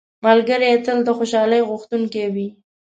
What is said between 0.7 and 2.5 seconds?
تل د خوشحالۍ غوښتونکی وي